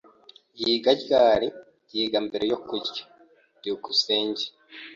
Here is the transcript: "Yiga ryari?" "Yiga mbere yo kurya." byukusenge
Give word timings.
"Yiga 0.61 0.91
ryari?" 1.01 1.47
"Yiga 1.95 2.19
mbere 2.27 2.45
yo 2.51 2.57
kurya." 2.65 3.03
byukusenge 3.57 4.45